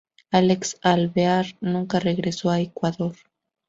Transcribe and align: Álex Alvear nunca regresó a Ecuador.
Álex 0.31 0.79
Alvear 0.81 1.45
nunca 1.59 1.99
regresó 1.99 2.49
a 2.49 2.59
Ecuador. 2.59 3.17